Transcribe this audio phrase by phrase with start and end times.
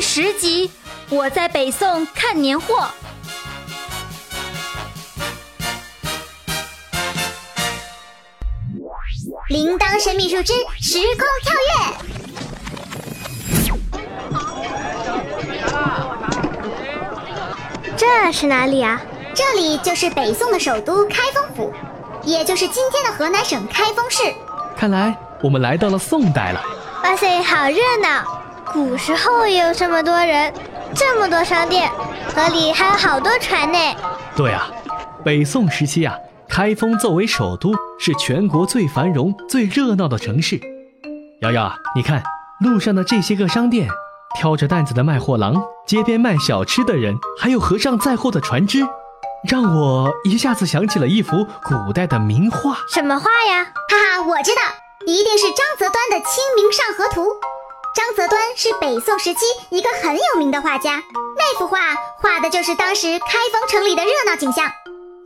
[0.00, 0.70] 第十集，
[1.10, 2.88] 我在北宋看年货。
[9.50, 11.74] 铃铛神秘树枝时空跳跃。
[17.94, 18.98] 这是哪里啊？
[19.34, 21.74] 这里就是北宋的首都开封府，
[22.22, 24.34] 也就是今天的河南省开封市。
[24.78, 26.64] 看来我们来到了宋代了。
[27.04, 28.39] 哇塞，好热闹！
[28.72, 30.52] 古时候也有这么多人，
[30.94, 31.90] 这么多商店，
[32.34, 33.78] 河里还有好多船呢。
[34.36, 34.70] 对啊，
[35.24, 36.14] 北宋时期啊，
[36.48, 40.60] 开封作为首都，是全国最繁荣、最热闹的城市。
[41.42, 42.22] 瑶瑶，你看
[42.60, 43.88] 路上的这些个商店，
[44.38, 48.86] 挑着担子的卖货郎，街边卖小吃的人，还有河上载货的船只，
[49.48, 52.78] 让我一下子想起了一幅古代的名画。
[52.88, 53.64] 什么画呀？
[53.64, 54.62] 哈哈，我知道，
[55.06, 57.22] 一定是张择端的《清明上河图》。
[58.00, 61.02] 张择端是北宋时期一个很有名的画家，
[61.36, 64.66] 那幅画画的就是当时开封城里的热闹景象。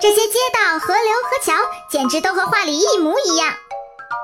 [0.00, 1.52] 这些街道、河流和桥，
[1.88, 3.52] 简直都和画里一模一样。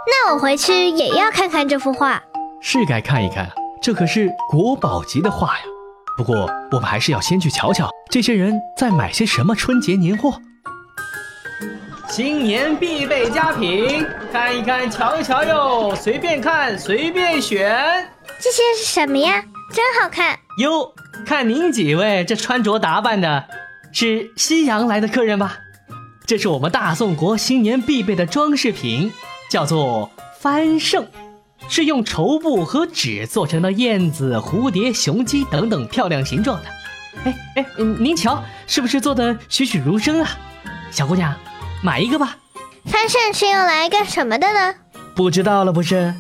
[0.09, 2.21] 那我回去也要看看这幅画，
[2.61, 3.49] 是该看一看，
[3.81, 5.63] 这可是国宝级的画呀。
[6.17, 10.35] 不过我们还是要先去瞧瞧这些人在买些什么春节年货。
[12.09, 18.11] 新年必备佳品，看一看，瞧一瞧哟，随便看，随便选。
[18.41, 19.45] 这些是什么呀？
[19.73, 20.93] 真好看哟！
[21.27, 23.45] 看您几位这穿着打扮的，
[23.93, 25.59] 是西洋来的客人吧？
[26.27, 29.13] 这是我们大宋国新年必备的装饰品，
[29.51, 30.11] 叫做
[30.41, 31.07] 翻胜，
[31.69, 36.69] 是用绸布和纸做成的燕子、蝴蝶、雄鸡等等漂亮形状的。
[37.25, 37.67] 哎哎，
[37.99, 40.31] 您瞧，是不是做的栩栩如生啊？
[40.91, 41.35] 小姑娘，
[41.83, 42.37] 买一个吧。
[42.87, 44.75] 翻胜是用来干什么的呢？
[45.15, 46.15] 不知道了不是？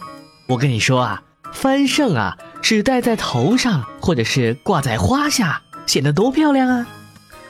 [0.49, 1.23] 我跟你说啊。
[1.61, 6.87] 翻胜啊，是戴在头上，或者是挂在花下，显得多漂亮啊！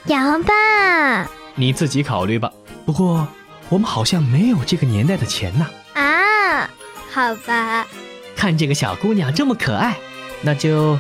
[0.06, 2.50] 杨爸，你自己考虑吧。
[2.84, 3.28] 不过
[3.69, 5.70] 我们好像没有这个年代的钱呐。
[5.94, 6.69] 啊，
[7.09, 7.87] 好吧。
[8.34, 9.97] 看这个小姑娘这么可爱，
[10.43, 10.99] 那就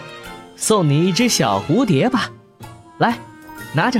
[0.54, 2.30] 送你一只小蝴蝶吧。
[2.98, 3.18] 来，
[3.72, 3.98] 拿着，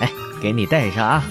[0.00, 0.10] 哎，
[0.42, 1.22] 给你戴上啊。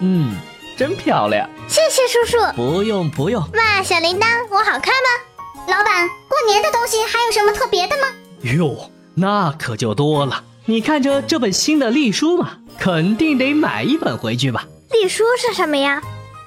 [0.00, 0.34] 嗯，
[0.76, 1.48] 真漂亮。
[1.68, 2.56] 谢谢叔叔。
[2.56, 3.40] 不用不用。
[3.52, 5.31] 哇，小铃铛，我好看吗？
[5.68, 8.08] 老板，过年的东西还有什么特别的吗？
[8.42, 10.44] 哟，那可就多了。
[10.66, 14.66] 你看着这本新的历书嘛，肯定得买一本回去吧。
[14.90, 16.02] 历书是什么呀？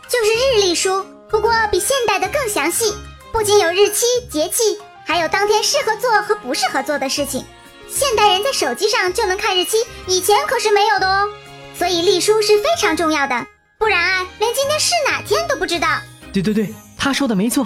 [0.07, 2.93] 就是日历书，不过比现代的更详细。
[3.31, 7.43] 不仅有日期、节气，还有当天适合做和不适合做的事情。
[7.89, 9.77] 现代人在手机上就能看日期，
[10.07, 11.27] 以前可是没有的哦。
[11.77, 13.45] 所以历书是非常重要的，
[13.77, 15.87] 不然啊，连今天是哪天都不知道。
[16.31, 17.65] 对对对，他说的没错。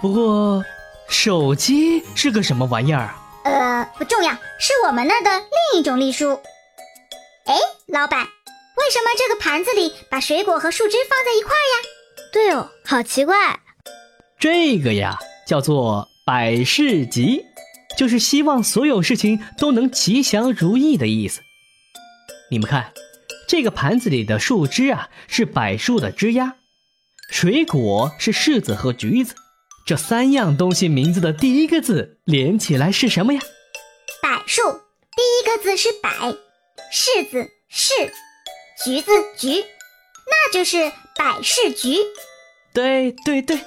[0.00, 0.64] 不过，
[1.08, 3.18] 手机是个什么玩意儿啊？
[3.44, 5.30] 呃，不重要，是我们那儿的
[5.72, 6.40] 另一种历书。
[7.46, 11.88] 哎，老板，为什么这个盘子里把水果和树枝放在一块呀？
[12.32, 13.58] 对哦，好奇怪。
[14.38, 17.44] 这个呀，叫做百事吉，
[17.96, 21.40] 就是希望所有事情都能吉祥如意的意思。
[22.52, 22.92] 你们看，
[23.48, 26.52] 这个盘子里的树枝啊，是柏树的枝丫；
[27.30, 29.34] 水果是柿子和橘子。
[29.88, 33.40] 这三样东西名字的第一个字连起来是什么呀？
[34.20, 34.60] 柏树，
[35.16, 36.10] 第一个字是柏，
[36.92, 38.10] 柿子柿，
[38.84, 39.64] 橘子橘，
[40.26, 41.96] 那就是百事橘。
[42.74, 43.58] 对对对，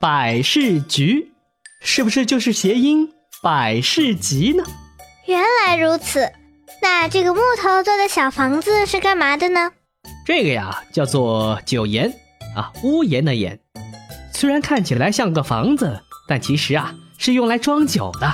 [0.00, 1.30] 百事橘，
[1.80, 4.64] 是不是就是谐音百事吉呢？
[5.26, 6.32] 原来如此，
[6.82, 9.70] 那这个木头做的小房子是干嘛的呢？
[10.26, 12.12] 这个呀，叫做九檐
[12.56, 13.60] 啊，屋檐的檐。
[14.42, 18.28] 虽然看起来像个房子，但其实啊是用来装酒的。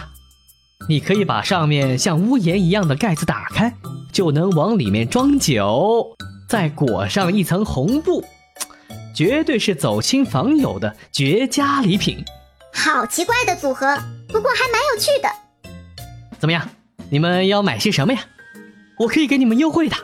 [0.89, 3.75] 你可以把上面像屋檐一样的盖子打开，
[4.11, 6.17] 就能往里面装酒，
[6.49, 8.25] 再裹上一层红布，
[9.15, 12.25] 绝对是走亲访友的绝佳礼品。
[12.73, 13.95] 好奇怪的组合，
[14.29, 15.29] 不过还蛮有趣的。
[16.39, 16.67] 怎么样？
[17.11, 18.21] 你们要买些什么呀？
[18.99, 19.97] 我可以给你们优惠的。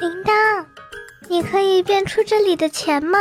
[0.00, 0.64] 铃铛，
[1.28, 3.18] 你可以变出这里的钱吗？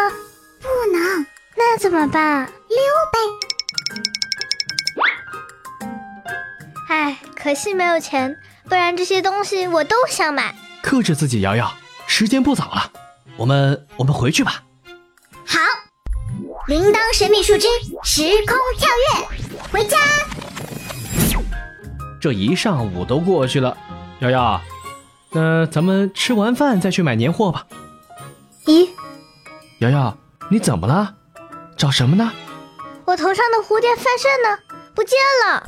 [0.62, 1.26] 不能。
[1.64, 2.52] 那怎么办？
[2.70, 2.78] 溜
[3.14, 3.20] 呗！
[6.90, 8.36] 哎，可惜没有钱，
[8.68, 10.56] 不然这些东西我都想买。
[10.82, 11.72] 克制自己，瑶瑶，
[12.08, 12.92] 时间不早了，
[13.38, 14.64] 我们我们回去吧。
[15.46, 15.60] 好，
[16.66, 17.68] 铃铛神秘树枝
[18.04, 19.28] 时空跳跃，
[19.72, 19.98] 回家。
[22.20, 23.78] 这一上午都过去了，
[24.20, 24.60] 瑶瑶，
[25.30, 27.68] 那咱们吃完饭再去买年货吧。
[28.66, 28.90] 咦，
[29.80, 30.18] 瑶瑶，
[30.50, 31.18] 你怎么了？
[31.78, 32.32] 找什么呢？
[33.06, 34.58] 我头上的蝴蝶翻身呢，
[34.94, 35.64] 不见了。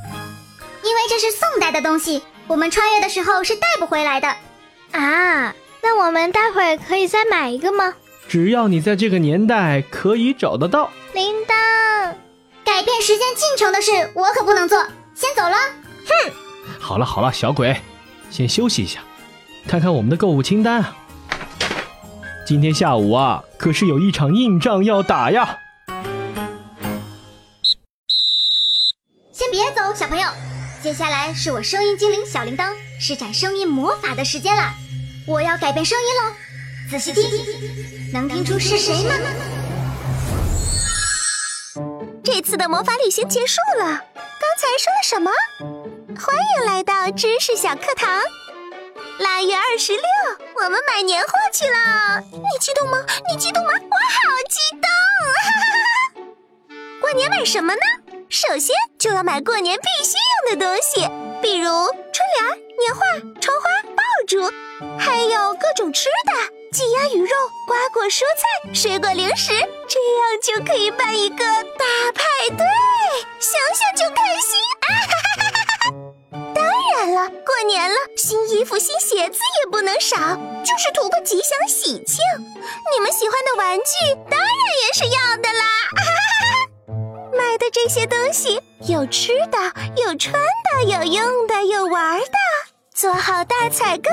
[0.84, 4.28] 因为这是宋代的东西，我们穿越的时候是带不回来的。
[4.92, 7.94] 啊，那我们待会可以再买一个吗？
[8.28, 10.90] 只要你在这个年代可以找得到。
[11.14, 12.14] 铃铛，
[12.64, 14.86] 改变时间进程的事我可不能做，
[15.16, 15.56] 先走了。
[16.06, 16.32] 哼，
[16.80, 17.76] 好了好了，小鬼，
[18.30, 19.00] 先休息一下，
[19.68, 20.96] 看看我们的购物清单啊。
[22.46, 25.60] 今天下午啊，可是有一场硬仗要打呀。
[30.84, 34.74] 接下来是我声音精灵小铃铛施展声音魔法的时间了，
[35.26, 36.34] 我要改变声音喽，
[36.92, 37.24] 仔细听，
[38.12, 39.16] 能听出是谁吗？
[42.22, 43.96] 这次的魔法旅行结束了，刚
[44.60, 45.32] 才说了什么？
[46.20, 48.22] 欢迎来到知识小课堂。
[49.20, 50.04] 腊月二十六，
[50.62, 52.98] 我们买年货去了，你激动吗？
[53.32, 53.72] 你激动吗？
[53.72, 54.20] 我好
[54.50, 56.28] 激动！
[57.00, 57.80] 过年买什么呢？
[58.30, 60.16] 首先就要买过年必须
[60.50, 61.08] 的东西，
[61.42, 61.70] 比如
[62.12, 63.02] 春联、年画、
[63.40, 64.42] 窗花、爆竹，
[64.98, 66.32] 还有各种吃的，
[66.72, 67.36] 鸡鸭鱼肉、
[67.68, 69.52] 瓜果蔬菜、水果零食，
[69.88, 72.66] 这样就可以办一个大派对，
[73.40, 74.88] 想想就开心啊！
[75.08, 75.94] 哈哈哈哈哈！
[76.54, 76.64] 当
[76.96, 82.18] 然了，过年了，新衣服、新鞋子也不能少，就是图个吉祥喜庆。
[82.96, 84.50] 你们喜欢的玩具，当然
[84.86, 85.38] 也是要！
[85.38, 85.53] 的
[87.74, 89.58] 这些东西有吃的，
[89.98, 92.28] 有穿的，有用的，有玩的，
[92.94, 94.10] 做好大采购，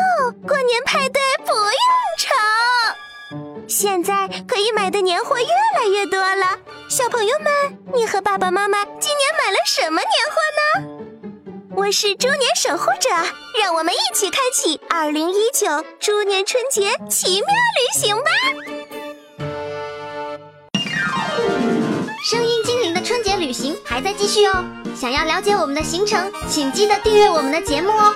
[0.49, 1.75] 过年派对不用
[2.19, 3.69] 愁。
[3.69, 5.47] 现在可以买的年货越
[5.79, 6.59] 来越多了，
[6.89, 11.77] 小朋友们，你和爸爸妈妈今年买了什么年货呢？
[11.77, 13.11] 我是猪年守护者，
[13.63, 18.31] 让我们一起开启二零一九猪年春节奇妙旅行吧！
[24.11, 24.65] 的继续哦，
[24.97, 28.15] 想要了解我们的行程，请记得订阅我们的节目哦。